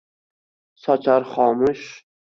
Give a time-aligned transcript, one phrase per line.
[0.85, 1.87] Sochar xomush